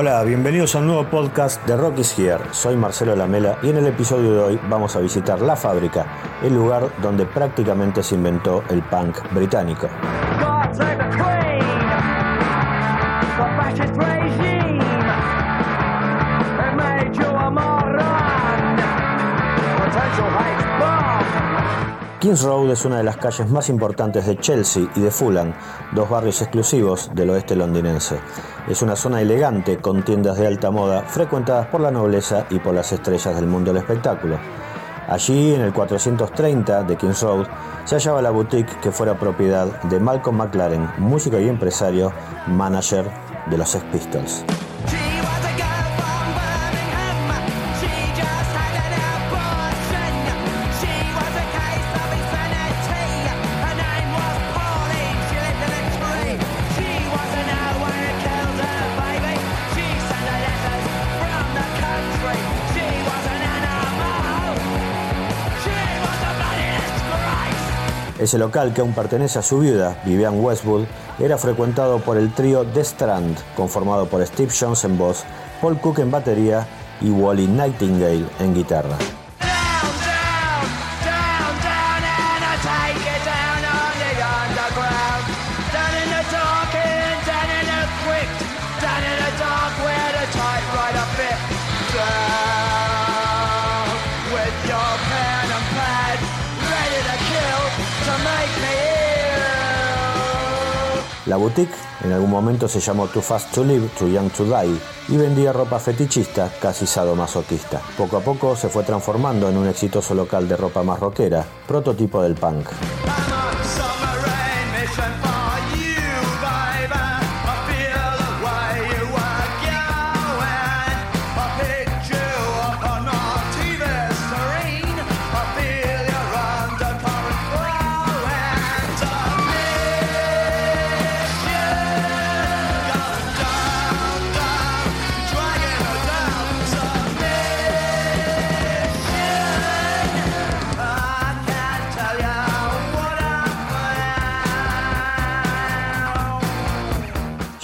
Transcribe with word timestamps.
Hola, 0.00 0.22
bienvenidos 0.22 0.76
al 0.76 0.86
nuevo 0.86 1.02
podcast 1.10 1.66
de 1.66 1.76
Rock 1.76 1.98
is 1.98 2.16
Here. 2.16 2.38
Soy 2.52 2.76
Marcelo 2.76 3.16
Lamela 3.16 3.58
y 3.64 3.70
en 3.70 3.78
el 3.78 3.86
episodio 3.88 4.32
de 4.32 4.38
hoy 4.38 4.60
vamos 4.68 4.94
a 4.94 5.00
visitar 5.00 5.40
La 5.40 5.56
Fábrica, 5.56 6.06
el 6.40 6.54
lugar 6.54 6.88
donde 7.02 7.26
prácticamente 7.26 8.04
se 8.04 8.14
inventó 8.14 8.62
el 8.70 8.80
punk 8.84 9.18
británico. 9.32 9.88
Kings 22.20 22.42
Road 22.42 22.72
es 22.72 22.84
una 22.84 22.96
de 22.96 23.04
las 23.04 23.16
calles 23.16 23.48
más 23.48 23.68
importantes 23.68 24.26
de 24.26 24.36
Chelsea 24.36 24.88
y 24.96 25.00
de 25.00 25.10
Fulham, 25.12 25.52
dos 25.92 26.10
barrios 26.10 26.42
exclusivos 26.42 27.10
del 27.14 27.30
oeste 27.30 27.54
londinense. 27.54 28.18
Es 28.66 28.82
una 28.82 28.96
zona 28.96 29.22
elegante 29.22 29.78
con 29.78 30.02
tiendas 30.02 30.36
de 30.36 30.48
alta 30.48 30.72
moda 30.72 31.02
frecuentadas 31.02 31.68
por 31.68 31.80
la 31.80 31.92
nobleza 31.92 32.46
y 32.50 32.58
por 32.58 32.74
las 32.74 32.90
estrellas 32.90 33.36
del 33.36 33.46
mundo 33.46 33.72
del 33.72 33.82
espectáculo. 33.82 34.36
Allí, 35.06 35.54
en 35.54 35.60
el 35.60 35.72
430 35.72 36.82
de 36.82 36.96
Kings 36.96 37.22
Road, 37.22 37.46
se 37.84 37.94
hallaba 37.94 38.20
la 38.20 38.30
boutique 38.30 38.80
que 38.80 38.90
fuera 38.90 39.16
propiedad 39.16 39.80
de 39.82 40.00
Malcolm 40.00 40.38
McLaren, 40.38 40.90
músico 40.98 41.38
y 41.38 41.48
empresario, 41.48 42.12
manager 42.48 43.08
de 43.48 43.58
los 43.58 43.68
Sex 43.68 43.84
Pistols. 43.92 44.44
Ese 68.18 68.36
local, 68.36 68.74
que 68.74 68.80
aún 68.80 68.94
pertenece 68.94 69.38
a 69.38 69.42
su 69.42 69.60
viuda, 69.60 70.00
Vivian 70.04 70.40
Westwood, 70.40 70.86
era 71.20 71.38
frecuentado 71.38 72.00
por 72.00 72.16
el 72.16 72.32
trío 72.34 72.64
The 72.66 72.80
Strand, 72.80 73.38
conformado 73.56 74.06
por 74.06 74.26
Steve 74.26 74.52
Jones 74.58 74.84
en 74.84 74.98
voz, 74.98 75.24
Paul 75.60 75.80
Cook 75.80 76.00
en 76.00 76.10
batería 76.10 76.66
y 77.00 77.10
Wally 77.10 77.46
Nightingale 77.46 78.26
en 78.40 78.54
guitarra. 78.54 78.98
La 101.26 101.36
boutique 101.36 101.74
en 102.04 102.12
algún 102.12 102.30
momento 102.30 102.68
se 102.68 102.80
llamó 102.80 103.06
Too 103.06 103.22
Fast 103.22 103.52
to 103.54 103.64
Live, 103.64 103.88
Too 103.98 104.08
Young 104.08 104.30
to 104.30 104.44
Die 104.44 104.78
y 105.08 105.16
vendía 105.16 105.52
ropa 105.52 105.78
fetichista, 105.78 106.50
casi 106.60 106.86
sadomasoquista. 106.86 107.80
Poco 107.96 108.16
a 108.16 108.20
poco 108.20 108.56
se 108.56 108.68
fue 108.68 108.84
transformando 108.84 109.48
en 109.48 109.56
un 109.56 109.66
exitoso 109.66 110.14
local 110.14 110.48
de 110.48 110.56
ropa 110.56 110.82
más 110.82 110.98
rockera, 111.00 111.44
prototipo 111.66 112.22
del 112.22 112.34
punk. 112.34 112.68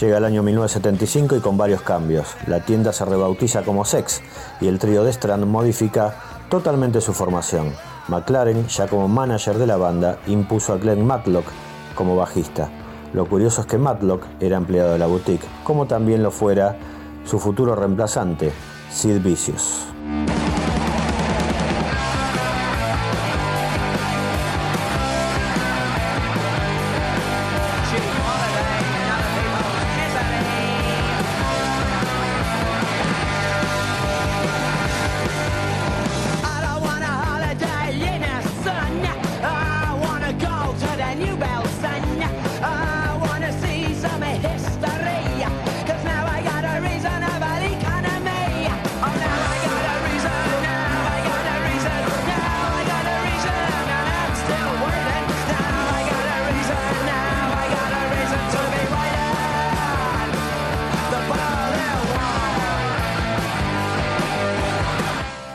Llega 0.00 0.18
el 0.18 0.24
año 0.24 0.42
1975 0.42 1.36
y 1.36 1.40
con 1.40 1.56
varios 1.56 1.82
cambios. 1.82 2.36
La 2.46 2.64
tienda 2.64 2.92
se 2.92 3.04
rebautiza 3.04 3.62
como 3.62 3.84
Sex 3.84 4.22
y 4.60 4.66
el 4.66 4.78
trío 4.78 5.04
de 5.04 5.10
Strand 5.10 5.44
modifica 5.46 6.16
totalmente 6.50 7.00
su 7.00 7.12
formación. 7.12 7.72
McLaren, 8.08 8.66
ya 8.66 8.88
como 8.88 9.08
manager 9.08 9.56
de 9.56 9.66
la 9.66 9.76
banda, 9.76 10.18
impuso 10.26 10.72
a 10.72 10.78
Glenn 10.78 11.06
Matlock 11.06 11.46
como 11.94 12.16
bajista. 12.16 12.68
Lo 13.12 13.26
curioso 13.26 13.60
es 13.60 13.66
que 13.68 13.78
Matlock 13.78 14.24
era 14.40 14.56
empleado 14.56 14.92
de 14.92 14.98
la 14.98 15.06
boutique, 15.06 15.46
como 15.62 15.86
también 15.86 16.22
lo 16.22 16.32
fuera 16.32 16.76
su 17.24 17.38
futuro 17.38 17.76
reemplazante, 17.76 18.52
Sid 18.90 19.22
Vicious. 19.22 19.93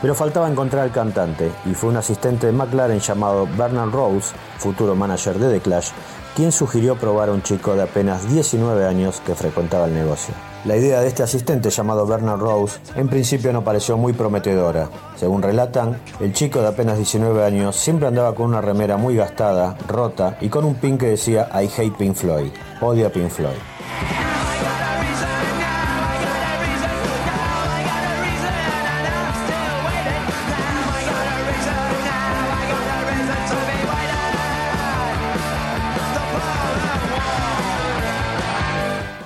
Pero 0.00 0.14
faltaba 0.14 0.48
encontrar 0.48 0.84
al 0.84 0.92
cantante 0.92 1.50
y 1.66 1.74
fue 1.74 1.90
un 1.90 1.96
asistente 1.96 2.46
de 2.46 2.52
McLaren 2.52 3.00
llamado 3.00 3.46
Bernard 3.56 3.90
Rose, 3.90 4.34
futuro 4.58 4.94
manager 4.94 5.38
de 5.38 5.52
The 5.52 5.60
Clash, 5.60 5.90
quien 6.34 6.52
sugirió 6.52 6.96
probar 6.96 7.28
a 7.28 7.32
un 7.32 7.42
chico 7.42 7.74
de 7.74 7.82
apenas 7.82 8.30
19 8.32 8.86
años 8.86 9.20
que 9.26 9.34
frecuentaba 9.34 9.86
el 9.86 9.94
negocio. 9.94 10.32
La 10.64 10.76
idea 10.76 11.00
de 11.00 11.08
este 11.08 11.22
asistente 11.22 11.70
llamado 11.70 12.06
Bernard 12.06 12.40
Rose 12.40 12.78
en 12.94 13.08
principio 13.08 13.52
no 13.52 13.64
pareció 13.64 13.96
muy 13.96 14.12
prometedora. 14.12 14.88
Según 15.16 15.42
relatan, 15.42 16.00
el 16.20 16.32
chico 16.32 16.60
de 16.60 16.68
apenas 16.68 16.96
19 16.96 17.44
años 17.44 17.76
siempre 17.76 18.08
andaba 18.08 18.34
con 18.34 18.46
una 18.46 18.60
remera 18.60 18.96
muy 18.96 19.16
gastada, 19.16 19.76
rota 19.88 20.38
y 20.40 20.48
con 20.48 20.64
un 20.64 20.76
pin 20.76 20.96
que 20.96 21.08
decía 21.08 21.48
I 21.52 21.68
hate 21.76 21.96
Pink 21.96 22.14
Floyd, 22.14 22.52
odia 22.80 23.12
Pink 23.12 23.30
Floyd. 23.30 24.29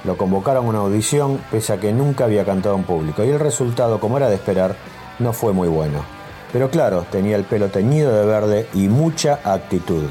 Lo 0.04 0.16
convocaron 0.16 0.66
a 0.66 0.68
una 0.68 0.78
audición 0.80 1.40
pese 1.50 1.72
a 1.72 1.80
que 1.80 1.92
nunca 1.92 2.24
había 2.24 2.44
cantado 2.44 2.76
en 2.76 2.84
público 2.84 3.24
y 3.24 3.30
el 3.30 3.40
resultado, 3.40 4.00
como 4.00 4.18
era 4.18 4.28
de 4.28 4.34
esperar, 4.34 4.76
no 5.18 5.32
fue 5.32 5.52
muy 5.52 5.68
bueno. 5.68 6.04
Pero 6.52 6.70
claro, 6.70 7.06
tenía 7.10 7.36
el 7.36 7.44
pelo 7.44 7.68
teñido 7.68 8.12
de 8.12 8.26
verde 8.26 8.68
y 8.74 8.88
mucha 8.88 9.40
actitud. 9.42 10.04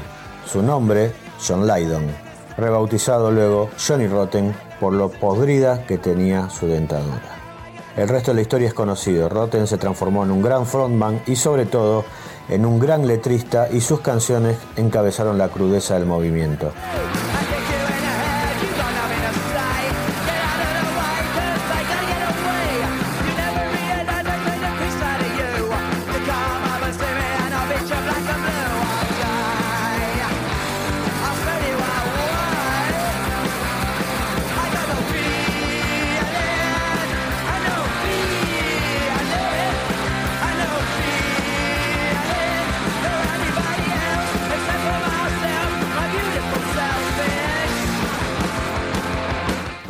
Su 0.44 0.62
nombre, 0.62 1.12
John 1.46 1.66
Lydon, 1.66 2.06
rebautizado 2.56 3.30
luego 3.30 3.70
Johnny 3.78 4.08
Rotten 4.08 4.54
por 4.80 4.92
lo 4.92 5.08
podrida 5.10 5.86
que 5.86 5.96
tenía 5.96 6.50
su 6.50 6.66
dentadura. 6.66 7.44
El 7.96 8.08
resto 8.08 8.32
de 8.32 8.36
la 8.36 8.40
historia 8.42 8.68
es 8.68 8.74
conocido. 8.74 9.28
Rotten 9.28 9.68
se 9.68 9.78
transformó 9.78 10.24
en 10.24 10.32
un 10.32 10.42
gran 10.42 10.66
frontman 10.66 11.22
y 11.26 11.36
sobre 11.36 11.64
todo 11.64 12.04
en 12.48 12.66
un 12.66 12.80
gran 12.80 13.06
letrista 13.06 13.68
y 13.70 13.80
sus 13.80 14.00
canciones 14.00 14.58
encabezaron 14.76 15.38
la 15.38 15.48
crudeza 15.48 15.94
del 15.94 16.04
movimiento. 16.04 16.72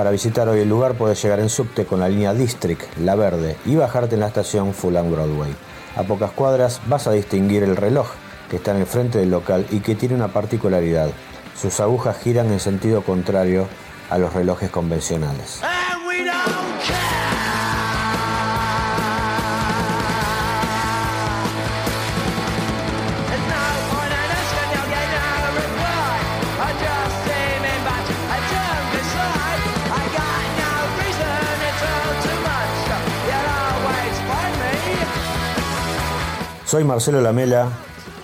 Para 0.04 0.12
visitar 0.12 0.46
hoy 0.50 0.60
el 0.60 0.68
lugar 0.68 0.98
puedes 0.98 1.22
llegar 1.22 1.40
en 1.40 1.48
subte 1.48 1.86
con 1.86 1.98
la 1.98 2.10
línea 2.10 2.34
District, 2.34 2.98
La 2.98 3.14
Verde, 3.14 3.56
y 3.64 3.74
bajarte 3.74 4.16
en 4.16 4.20
la 4.20 4.26
estación 4.26 4.74
Fulham 4.74 5.10
Broadway. 5.10 5.56
A 5.96 6.02
pocas 6.02 6.30
cuadras 6.32 6.82
vas 6.88 7.06
a 7.06 7.12
distinguir 7.12 7.62
el 7.62 7.74
reloj 7.74 8.08
que 8.50 8.56
está 8.56 8.72
en 8.72 8.82
el 8.82 8.86
frente 8.86 9.16
del 9.16 9.30
local 9.30 9.66
y 9.70 9.80
que 9.80 9.94
tiene 9.94 10.14
una 10.14 10.28
particularidad. 10.28 11.08
Sus 11.58 11.80
agujas 11.80 12.18
giran 12.18 12.52
en 12.52 12.60
sentido 12.60 13.00
contrario 13.00 13.66
a 14.10 14.18
los 14.18 14.34
relojes 14.34 14.68
convencionales. 14.68 15.62
Soy 36.74 36.82
Marcelo 36.82 37.20
Lamela. 37.20 37.68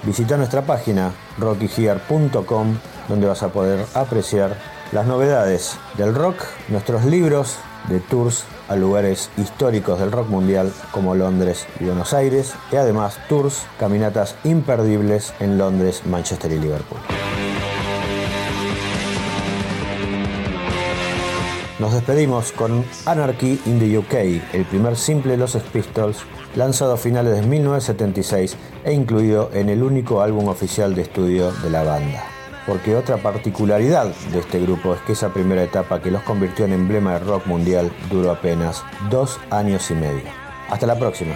Visita 0.03 0.37
nuestra 0.37 0.63
página 0.63 1.13
rockygear.com 1.39 2.79
donde 3.09 3.29
vas 3.29 3.45
a 3.45 3.53
poder 3.53 3.87
apreciar 3.95 4.57
las 4.91 5.07
novedades 5.07 5.79
del 5.97 6.17
rock, 6.17 6.43
nuestros 6.67 7.05
libros 7.05 7.59
de 7.89 8.01
tours 8.01 8.43
a 8.69 8.75
lugares 8.75 9.31
históricos 9.37 10.01
del 10.01 10.11
rock 10.11 10.29
mundial 10.31 10.73
como 10.91 11.15
Londres 11.15 11.65
y 11.79 11.85
Buenos 11.85 12.13
Aires 12.13 12.55
y 12.73 12.77
además 12.77 13.21
tours, 13.29 13.67
caminatas 13.79 14.35
imperdibles 14.43 15.33
en 15.39 15.57
Londres, 15.57 16.03
Manchester 16.05 16.51
y 16.51 16.59
Liverpool. 16.59 16.99
Nos 21.81 21.95
despedimos 21.95 22.53
con 22.53 22.85
Anarchy 23.07 23.59
in 23.65 23.79
the 23.79 23.97
UK, 23.97 24.53
el 24.53 24.67
primer 24.67 24.97
simple 24.97 25.33
de 25.33 25.39
los 25.39 25.57
Pistols 25.57 26.19
lanzado 26.55 26.93
a 26.93 26.97
finales 26.99 27.35
de 27.35 27.47
1976 27.47 28.55
e 28.85 28.93
incluido 28.93 29.49
en 29.55 29.71
el 29.71 29.83
único 29.83 30.21
álbum 30.21 30.49
oficial 30.49 30.95
de 30.95 31.01
estudio 31.01 31.51
de 31.51 31.71
la 31.71 31.83
banda. 31.83 32.23
Porque 32.67 32.95
otra 32.95 33.17
particularidad 33.17 34.15
de 34.31 34.41
este 34.41 34.61
grupo 34.61 34.93
es 34.93 35.01
que 35.01 35.13
esa 35.13 35.33
primera 35.33 35.63
etapa 35.63 36.03
que 36.03 36.11
los 36.11 36.23
convirtió 36.23 36.67
en 36.67 36.75
emblema 36.75 37.15
de 37.15 37.21
rock 37.21 37.47
mundial 37.47 37.91
duró 38.11 38.31
apenas 38.31 38.85
dos 39.09 39.41
años 39.49 39.91
y 39.91 39.95
medio. 39.95 40.29
Hasta 40.69 40.87
la 40.87 40.99
próxima. 40.99 41.35